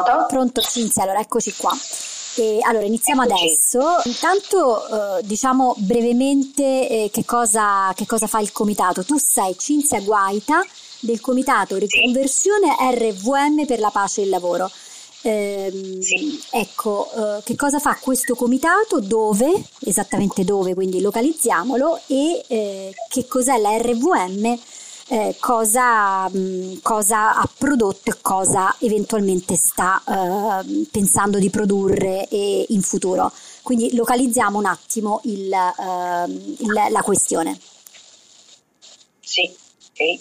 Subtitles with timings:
[0.00, 0.26] Pronto?
[0.26, 1.76] Pronto Cinzia, allora eccoci qua.
[2.34, 3.44] E allora iniziamo eccoci.
[3.44, 3.80] adesso.
[4.04, 9.04] Intanto eh, diciamo brevemente eh, che, cosa, che cosa fa il comitato.
[9.04, 10.64] Tu sei Cinzia Guaita
[11.00, 14.70] del comitato Riconversione RVM per la pace e il lavoro.
[15.24, 16.40] Eh, sì.
[16.50, 23.26] Ecco, eh, che cosa fa questo comitato, dove, esattamente dove, quindi localizziamolo e eh, che
[23.26, 24.58] cos'è la RVM
[25.12, 32.26] eh, cosa, mh, mm, cosa, ha prodotto e cosa eventualmente sta eh, pensando di produrre
[32.30, 33.30] in futuro.
[33.62, 36.24] Quindi localizziamo un attimo il, eh,
[36.60, 37.58] il, la questione.
[39.20, 39.54] Sì,
[39.90, 40.20] ok.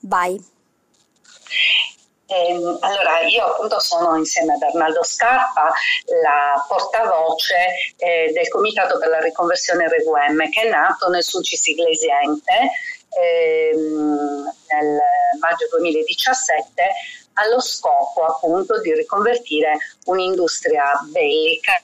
[0.00, 0.42] Vai.
[2.30, 5.72] Eh, allora, io appunto sono insieme ad Arnaldo Scarpa
[6.22, 7.54] la portavoce
[7.96, 12.52] eh, del Comitato per la riconversione RVM che è nato nel Sulcis Iglesiente
[13.08, 14.98] ehm, nel
[15.40, 16.82] maggio 2017
[17.34, 21.80] allo scopo appunto di riconvertire un'industria bellica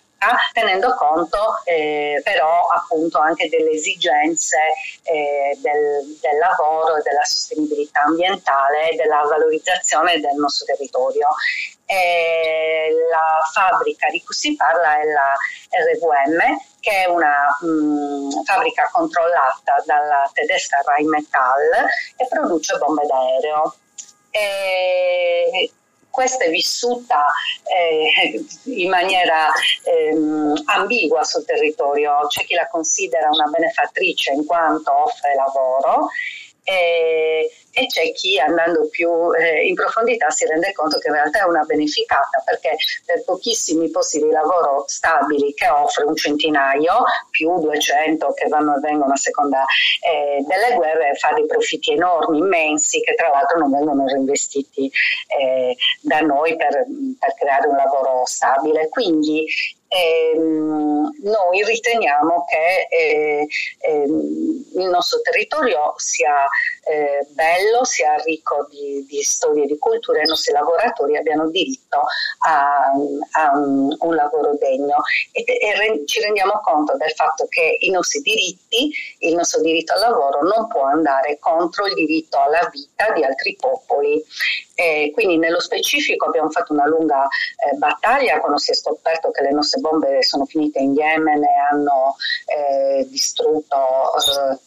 [0.52, 4.58] tenendo conto eh, però appunto anche delle esigenze
[5.02, 11.28] eh, del, del, lavoro, della sostenibilità ambientale e della valorizzazione del nostro territorio.
[11.86, 15.34] E la fabbrica di cui si parla è la
[15.68, 21.86] RVM, che è una mh, mm, fabbrica controllata dalla tedesca Rheinmetall
[22.16, 23.74] e produce bombe d'aereo.
[24.30, 25.70] E
[26.14, 27.26] questa è vissuta
[27.64, 29.48] eh, in maniera
[29.82, 36.10] ehm, ambigua sul territorio, c'è chi la considera una benefattrice in quanto offre lavoro
[36.64, 41.40] e, e c'è chi andando più eh, in profondità si rende conto che in realtà
[41.40, 47.60] è una beneficata perché per pochissimi posti di lavoro stabili che offre un centinaio più
[47.60, 49.64] 200 che vanno e vengono a seconda
[50.00, 54.90] eh, delle guerre fa dei profitti enormi, immensi che tra l'altro non vengono reinvestiti
[55.38, 56.86] eh, da noi per,
[57.18, 58.88] per creare un lavoro stabile.
[58.88, 59.46] Quindi
[59.94, 63.46] ehm, noi riteniamo che eh,
[63.80, 66.44] ehm, il nostro territorio sia
[66.84, 72.02] eh, bello, sia ricco di, di, storie e di culture, i nostri lavoratori abbiano diritto
[72.46, 72.92] a,
[73.32, 74.96] a un, un, lavoro degno
[75.32, 79.94] e, e re, ci rendiamo conto del fatto che i nostri diritti, il nostro diritto
[79.94, 84.22] al lavoro non può andare contro il diritto alla vita di altri popoli.
[84.74, 89.42] E quindi nello specifico abbiamo fatto una lunga eh, battaglia quando si è scoperto che
[89.42, 94.58] le nostre bombe sono finite in Yemen e hanno eh, distrutto eh,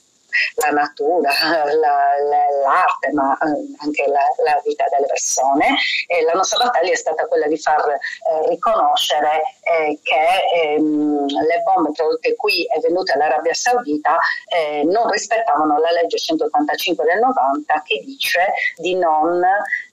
[0.56, 5.76] la natura, la, la, l'arte, ma eh, anche la, la, vita delle persone.
[6.08, 11.62] E la nostra battaglia è stata quella di far eh, riconoscere eh, che ehm, le
[11.64, 14.18] bombe prodotte qui e vendute all'Arabia Saudita
[14.54, 19.44] eh, non rispettavano la legge 185 del 90 che dice di non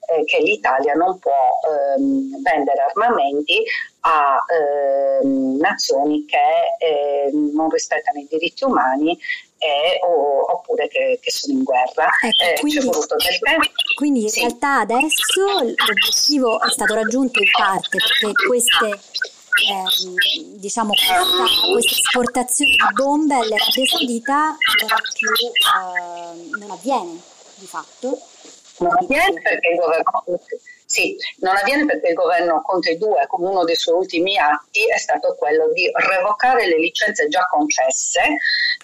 [0.07, 3.63] eh, che l'Italia non può ehm, vendere armamenti
[4.01, 6.37] a ehm, nazioni che
[6.85, 9.17] eh, non rispettano i diritti umani
[9.65, 12.07] eh, o, oppure che, che, sono in guerra.
[12.21, 12.89] Ecco, eh, quindi,
[13.95, 14.39] quindi, in sì.
[14.41, 22.71] realtà adesso l'obiettivo è stato raggiunto in parte perché queste eh, diciamo questa, questa, esportazione
[22.71, 24.57] di bombe all'Arabia Saudita
[25.13, 27.21] più, eh, non avviene
[27.55, 28.19] di fatto.
[28.77, 30.23] Non avviene perché il governo
[30.85, 34.97] sì, non avviene perché il governo Conte 2, come uno dei suoi ultimi atti, è
[34.97, 38.21] stato quello di revocare le licenze già concesse,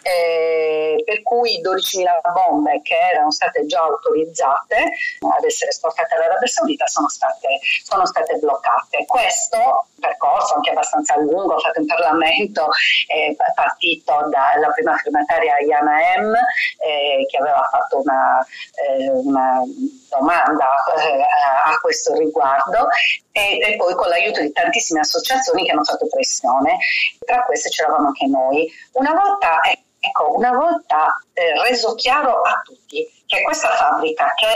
[0.01, 4.75] eh, per cui 12.000 bombe che erano state già autorizzate
[5.19, 9.05] ad essere esportate all'Arabia Saudita sono state, sono state bloccate.
[9.05, 12.67] Questo percorso anche abbastanza lungo, fatto in Parlamento,
[13.07, 16.33] è partito dalla prima firmataria Iana M,
[16.79, 19.61] eh, che aveva fatto una, eh, una
[20.09, 21.21] domanda eh,
[21.65, 22.87] a questo riguardo
[23.31, 26.77] e, e, poi con l'aiuto di tantissime associazioni che hanno fatto pressione,
[27.25, 28.71] tra queste c'eravamo anche noi.
[28.93, 29.59] Una volta,
[29.99, 34.53] ecco, una volta eh, reso chiaro a tutti che questa fabbrica che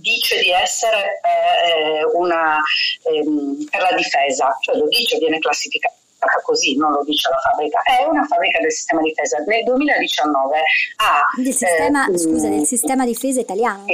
[0.00, 2.58] dice di essere eh, una
[3.04, 5.94] ehm, per la difesa, cioè lo dice, viene classificata
[6.42, 9.38] così, non lo dice la fabbrica, è una fabbrica del sistema difesa.
[9.46, 10.58] Nel 2019
[10.96, 11.26] ha...
[11.36, 13.84] Del sistema, eh, scusa, del sistema difesa italiano?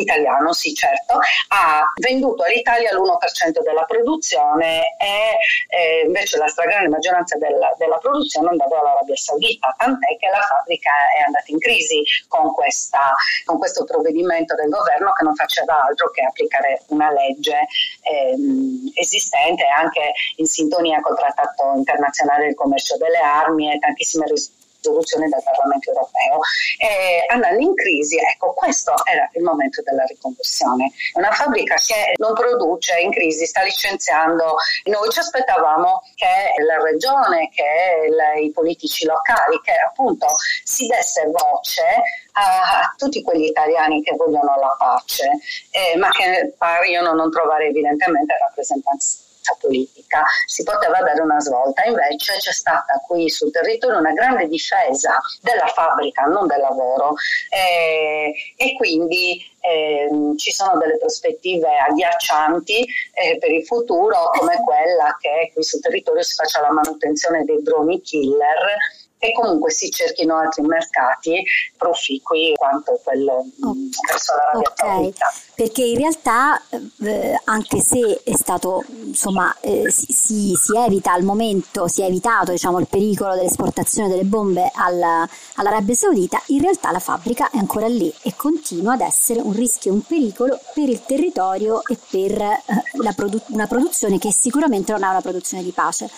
[0.00, 1.18] Italiano, sì certo,
[1.48, 5.36] ha venduto all'Italia l'1% della produzione e
[5.68, 10.90] eh, invece la stragrande maggioranza della, della, produzione andava all'Arabia Saudita, tant'è che la fabbrica
[11.16, 13.12] è andata in crisi con, questa,
[13.44, 17.66] con questo provvedimento del governo che non faceva altro che applicare una legge
[18.02, 24.59] ehm, esistente anche in sintonia col Trattato internazionale del commercio delle armi e tantissime risoluzioni
[24.80, 26.40] risoluzione del Parlamento europeo.
[26.78, 30.90] Eh, andando in crisi, ecco, questo era il momento della riconversione.
[31.14, 34.56] Una fabbrica che non produce in crisi, sta licenziando.
[34.84, 40.26] Noi ci aspettavamo che la regione, che le, i politici locali, che appunto
[40.64, 41.84] si desse voce
[42.32, 45.30] a, tutti quegli italiani che vogliono la pace,
[45.70, 52.36] eh, ma che paiono non trovare evidentemente rappresentanza politica, si poteva dare una svolta, invece
[52.38, 57.14] c'è stata qui sul territorio una grande difesa della fabbrica, non del lavoro.
[57.48, 65.16] Eh, e quindi eh, ci sono delle prospettive agghiaccianti eh, per il futuro come quella
[65.20, 68.76] che qui sul territorio si faccia la manutenzione dei droni killer
[69.22, 71.44] e comunque si cerchino altri mercati
[71.76, 73.74] proficui quanto quello oh,
[74.08, 75.26] verso la radioattività.
[75.26, 75.48] Okay.
[75.54, 76.62] Perché in realtà,
[77.02, 82.06] eh, anche se è stato, insomma, eh, si, si, si, evita al momento, si è
[82.06, 87.58] evitato diciamo, il pericolo dell'esportazione delle bombe alla, all'Arabia Saudita, in realtà la fabbrica è
[87.58, 92.40] ancora lì e continua ad essere un rischio, un pericolo per il territorio e per
[92.40, 96.08] eh, produ- una produzione che sicuramente non è una produzione di pace.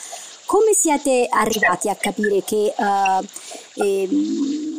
[0.53, 3.25] Come siete arrivati a capire che uh,
[3.83, 4.09] eh,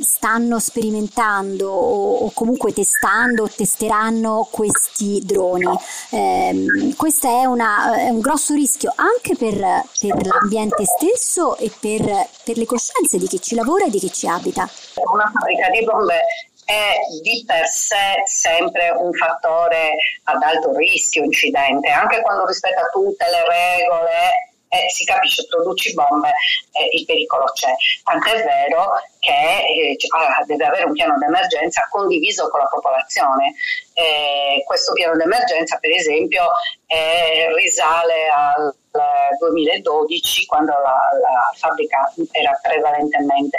[0.02, 5.68] stanno sperimentando o, o, comunque testando o testeranno questi droni?
[6.12, 9.56] Eh, questo è, è, un grosso rischio anche per,
[10.00, 14.12] per l'ambiente stesso e per, per le coscienze di chi ci lavora e di chi
[14.12, 14.70] ci abita.
[15.12, 16.22] Una fabbrica di bombe
[16.66, 23.26] è di per sé sempre un fattore ad alto rischio incidente, anche quando rispetta tutte
[23.26, 26.30] le regole eh, si capisce produci bombe,
[26.72, 27.74] eh, il pericolo c'è.
[28.04, 33.54] Tant'è vero che eh, ah, deve avere un piano d'emergenza condiviso con la popolazione.
[33.94, 36.50] Eh, questo piano d'emergenza, per esempio,
[37.56, 38.76] risale al
[39.40, 43.58] 2012 quando la, la fabbrica era prevalentemente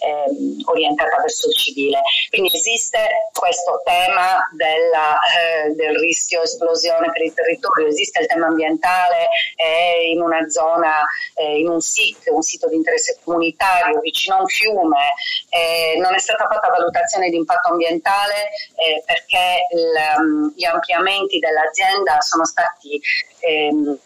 [0.00, 2.00] eh, orientata verso il civile.
[2.30, 2.98] Quindi esiste
[3.32, 10.10] questo tema della, eh, del rischio esplosione per il territorio, esiste il tema ambientale eh,
[10.10, 11.04] in una zona,
[11.34, 15.14] eh, in un SIC, un sito di interesse comunitario vicino a un fiume,
[15.50, 21.38] eh, non è stata fatta valutazione di impatto ambientale eh, perché il, um, gli ampliamenti
[21.38, 23.00] dell'azienda sono stati
[23.40, 23.98] ehm,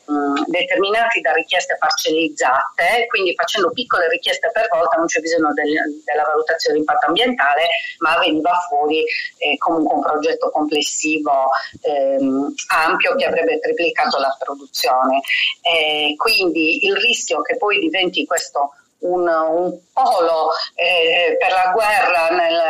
[0.47, 5.73] determinati da richieste parcellizzate, quindi facendo piccole richieste per volta non c'è bisogno del,
[6.05, 7.69] della valutazione di impatto ambientale,
[7.99, 9.05] ma veniva fuori
[9.39, 11.51] eh, comunque un progetto complessivo
[11.83, 15.21] ehm, ampio che avrebbe triplicato la produzione.
[15.63, 22.29] Eh, quindi il rischio che poi diventi questo un, un polo eh, per la guerra
[22.31, 22.61] nel,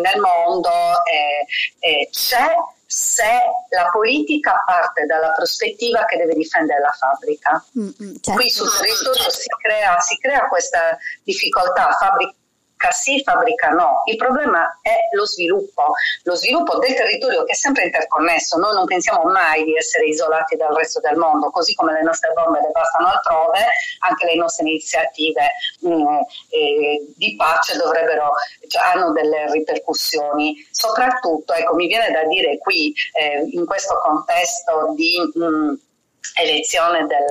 [0.00, 2.54] nel mondo eh, c'è
[2.86, 3.40] se
[3.70, 7.64] la politica parte dalla prospettiva che deve difendere la fabbrica.
[7.78, 8.32] Mm-hmm, certo.
[8.32, 12.34] Qui sul territorio si crea, si crea questa difficoltà, fabbrica
[12.90, 14.02] sì, fabbrica no.
[14.06, 15.92] Il problema è lo sviluppo,
[16.24, 18.58] lo sviluppo del territorio che è sempre interconnesso.
[18.58, 22.32] Noi non pensiamo mai di essere isolati dal resto del mondo, così come le nostre
[22.32, 23.58] bombe devastano altrove,
[24.00, 25.46] anche le nostre iniziative
[25.80, 26.06] mh, mm,
[26.50, 28.32] eh, di pace dovrebbero,
[28.68, 30.66] cioè, hanno delle ripercussioni.
[30.70, 35.18] Soprattutto, ecco, mi viene da dire qui, eh, in questo contesto di...
[35.34, 35.74] Mh, mm,
[36.34, 37.24] elezione del,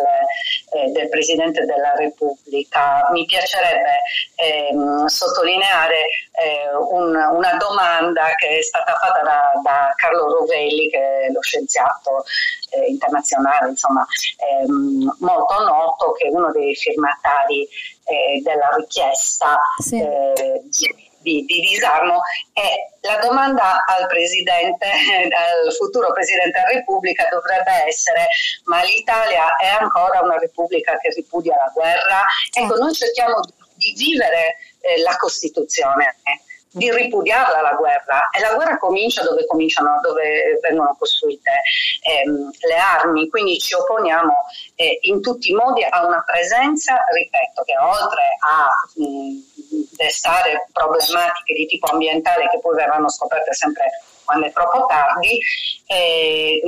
[0.74, 3.10] eh, del, Presidente della Repubblica.
[3.12, 4.02] Mi piacerebbe
[4.36, 11.26] ehm, sottolineare eh, un, una domanda che è stata fatta da, da, Carlo Rovelli, che
[11.26, 12.24] è lo scienziato
[12.72, 14.06] eh, internazionale, insomma,
[14.38, 17.68] ehm, molto noto, che è uno dei firmatari
[18.06, 20.00] eh, della richiesta sì.
[20.00, 22.22] Eh, di, di, di, disarmo
[22.54, 24.86] e la domanda al presidente,
[25.66, 28.28] al futuro presidente della Repubblica dovrebbe essere
[28.66, 32.26] ma l'Italia è ancora una Repubblica che ripudia la guerra?
[32.54, 33.40] Ecco, noi cerchiamo
[33.76, 36.18] di vivere eh, la Costituzione
[36.72, 38.30] di ripudiarla la guerra.
[38.30, 41.52] E la guerra comincia dove, cominciano, dove vengono costruite
[42.02, 44.34] ehm, le armi, quindi ci opponiamo
[44.76, 51.54] eh, in tutti i modi a una presenza, ripeto, che oltre a mh, destare problematiche
[51.54, 53.90] di tipo ambientale che poi verranno scoperte sempre
[54.32, 55.38] quando è troppo tardi,
[55.88, 56.62] eh,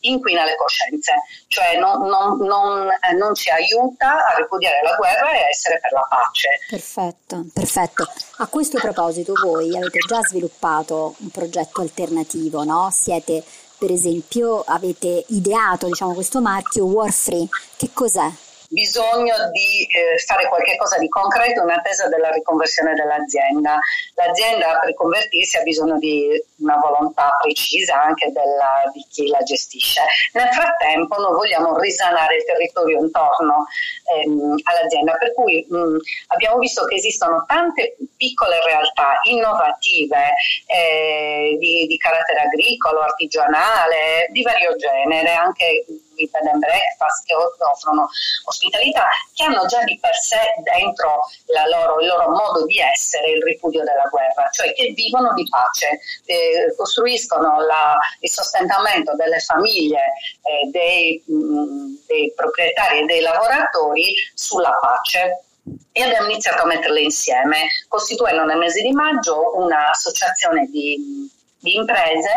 [0.00, 1.14] inquina le coscienze,
[1.48, 5.80] cioè non, non, non, eh, non, ci aiuta a ripudiare la guerra e a essere
[5.80, 6.48] per la pace.
[6.68, 8.06] Perfetto, perfetto.
[8.38, 12.90] A questo proposito voi avete già sviluppato un progetto alternativo, no?
[12.92, 13.42] Siete
[13.78, 18.30] per esempio avete ideato diciamo, questo marchio Warfree, che cos'è?
[18.70, 23.78] Bisogno di eh, fare qualcosa di concreto in attesa della riconversione dell'azienda.
[24.14, 30.02] L'azienda per riconvertirsi ha bisogno di una volontà precisa anche della, di chi la gestisce.
[30.34, 33.66] Nel frattempo noi vogliamo risanare il territorio intorno
[34.14, 35.96] ehm, all'azienda, per cui mh,
[36.28, 40.34] abbiamo visto che esistono tante piccole realtà innovative
[40.66, 45.84] eh, di, di carattere agricolo, artigianale, di vario genere, anche
[46.20, 48.08] di bed and breakfast che offrono
[48.44, 51.24] ospitalità, che hanno già di per sé dentro
[51.70, 56.00] loro, il loro modo di essere il ripudio della guerra, cioè che vivono di pace,
[56.26, 60.12] eh, costruiscono la, il sostentamento delle famiglie,
[60.42, 65.44] eh, dei, mh, dei proprietari e dei lavoratori sulla pace.
[65.92, 72.32] E abbiamo iniziato a metterle insieme, costituendo nel mese di maggio un'associazione di, di imprese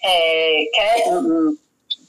[0.00, 1.65] eh, che mh,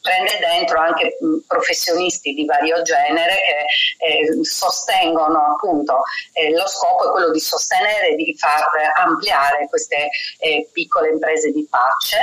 [0.07, 7.11] prende dentro anche professionisti di vario genere che eh, sostengono appunto eh, lo scopo è
[7.11, 10.09] quello di sostenere e di far ampliare queste
[10.39, 12.17] eh, piccole imprese di pace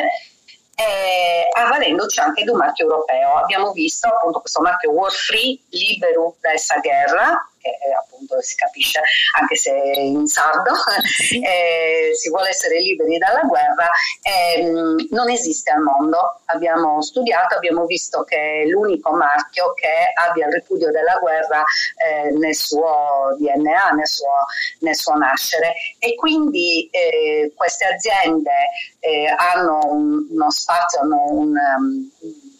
[0.76, 3.36] eh, avvalendoci anche di un marchio europeo.
[3.36, 9.00] Abbiamo visto appunto questo marchio War Free, libero da essa guerra, che appunto si capisce
[9.38, 10.72] anche se in sardo,
[11.42, 13.90] eh, si vuole essere liberi dalla guerra,
[14.22, 16.40] ehm, non esiste al mondo.
[16.46, 21.64] Abbiamo studiato, abbiamo visto che è l'unico marchio che abbia il ripudio della guerra
[21.96, 24.44] eh, nel suo DNA, nel suo,
[24.80, 28.52] nel suo nascere e quindi eh, queste aziende
[29.00, 32.10] eh, hanno un, uno spazio, hanno un, um,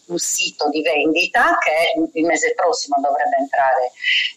[0.07, 3.93] un sito di vendita che il mese prossimo dovrebbe entrare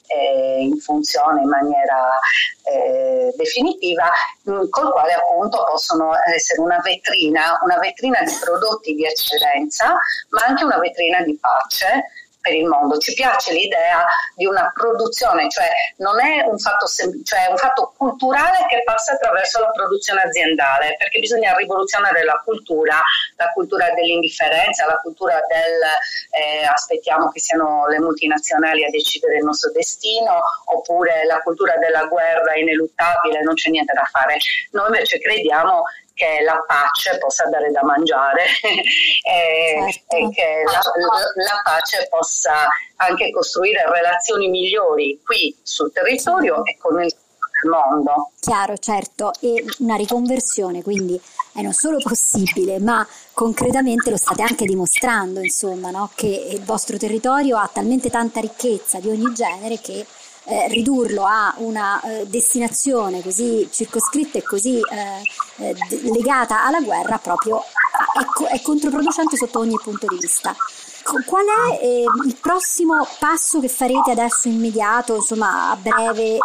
[0.07, 2.19] eh, in funzione in maniera
[2.63, 4.09] eh, definitiva,
[4.43, 9.97] mh, mm, col quale appunto possono essere una vetrina, una vetrina di prodotti di eccellenza,
[10.29, 12.05] ma anche una vetrina di pace
[12.47, 12.97] per il mondo.
[12.97, 17.93] Ci piace l'idea di una produzione, cioè non è un fatto, sem- cioè un fatto
[17.97, 23.01] culturale che passa attraverso la produzione aziendale, perché bisogna rivoluzionare la cultura,
[23.35, 25.81] la cultura dell'indifferenza, la cultura del
[26.31, 32.05] eh, aspettiamo che siano le multinazionali a decidere il nostro destino, oppure la cultura della
[32.05, 34.37] guerra ineluttabile, non c'è niente da fare.
[34.71, 35.83] Noi invece crediamo
[36.17, 40.15] che la pace possa dare da mangiare e, certo.
[40.15, 46.71] e, che la, la, la, pace possa anche costruire relazioni migliori qui sul territorio certo.
[46.71, 47.15] e con il
[47.69, 48.31] mondo.
[48.39, 51.19] Chiaro, certo, e una riconversione quindi
[51.53, 56.09] è non solo possibile, ma concretamente lo state anche dimostrando, insomma, no?
[56.15, 60.05] che il vostro territorio ha talmente tanta ricchezza di ogni genere che
[60.47, 65.21] eh, ridurlo a una eh, destinazione così circoscritta e così eh,
[65.57, 65.75] eh
[66.13, 70.55] legata alla guerra proprio è, è, controproducente sotto ogni punto di vista.
[71.25, 76.37] Qual è eh, il prossimo passo che farete adesso immediato, insomma a breve,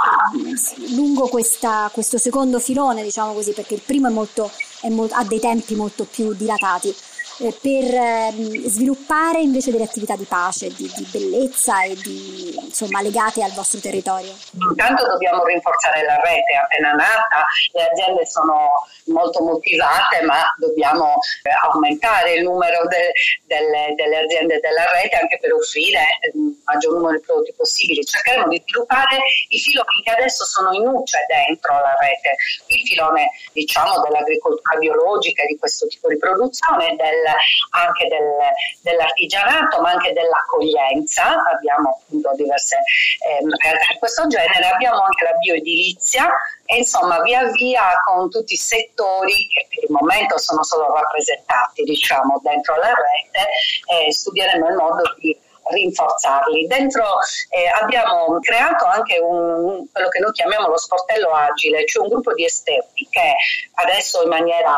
[0.94, 5.24] lungo questa, questo secondo filone, diciamo così, perché il primo è molto, è molto, ha
[5.24, 6.94] dei tempi molto più dilatati?
[7.42, 13.02] Eh, per ehm, sviluppare invece delle attività di pace, di, di bellezza e di, insomma,
[13.02, 14.32] legate al vostro territorio?
[14.70, 21.50] Intanto dobbiamo rinforzare la rete appena nata, le aziende sono molto motivate, ma dobbiamo eh,
[21.68, 23.10] aumentare il numero de,
[23.46, 25.98] delle, delle, aziende della rete anche per offrire
[26.32, 28.04] il ehm, maggior numero di prodotti possibili.
[28.04, 29.18] Cercheremo di sviluppare
[29.48, 32.36] i filoni che adesso sono in luce dentro la rete,
[32.68, 37.30] il filone diciamo dell'agricoltura biologica, di questo tipo di produzione, del,
[37.70, 38.36] anche del,
[38.82, 45.34] dell'artigianato ma anche dell'accoglienza, abbiamo appunto diverse eh, realtà di questo genere, abbiamo anche la
[45.34, 46.28] bioedilizia
[46.64, 51.82] e insomma via via con tutti i settori che per il momento sono solo rappresentati
[51.82, 53.48] diciamo dentro la rete
[54.06, 56.66] eh, studieremo il modo di rinforzarli.
[56.66, 57.04] Dentro
[57.50, 62.34] eh, abbiamo creato anche un, quello che noi chiamiamo lo sportello agile, cioè un gruppo
[62.34, 63.34] di esperti che
[63.74, 64.76] adesso in maniera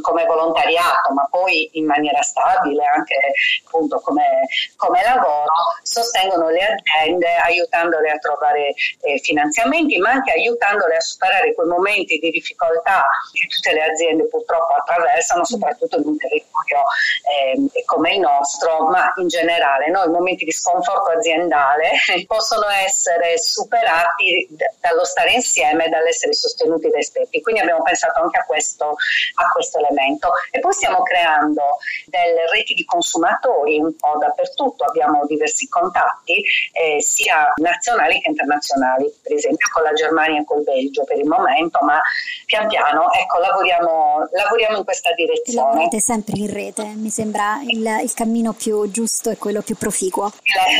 [0.00, 3.16] come volontariato, ma poi in maniera stabile anche
[3.64, 10.96] appunto come, come lavoro, sostengono le aziende aiutandole a trovare eh, finanziamenti, ma anche aiutandole
[10.96, 16.16] a superare quei momenti di difficoltà che tutte le aziende purtroppo attraversano, soprattutto in un
[16.16, 16.82] territorio
[17.30, 20.04] eh, come il nostro, ma in generale no?
[20.04, 21.90] i momenti di sconforto aziendale
[22.26, 24.48] possono essere superati
[24.80, 27.40] dallo stare insieme e dall'essere sostenuti da esperti.
[27.40, 28.96] Quindi abbiamo pensato anche a questo,
[29.34, 30.30] a questo elemento.
[30.50, 36.42] E poi stiamo creando delle reti di consumatori un po' dappertutto, abbiamo diversi contatti
[36.72, 41.26] eh, sia nazionali che internazionali, per esempio con la Germania e col Belgio per il
[41.26, 42.00] momento, ma
[42.46, 45.68] pian piano ecco, lavoriamo, lavoriamo in questa direzione.
[45.68, 50.32] Lavorate sempre in rete, mi sembra il, il, cammino più giusto e quello più proficuo.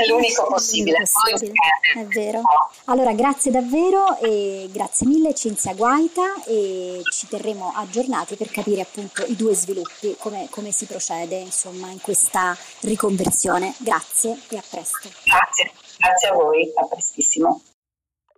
[0.09, 0.99] L'unico possibile.
[0.99, 1.53] possibile.
[1.95, 2.43] È vero.
[2.87, 8.83] Allora, grazie davvero e grazie mille Cinzia Guaita e ci terremo aggiornati per capire seguire
[8.83, 13.75] appunto i due sviluppi, come, come si procede insomma in questa riconversione.
[13.79, 15.09] Grazie e a presto.
[15.25, 17.63] Grazie, grazie a voi, a prestissimo.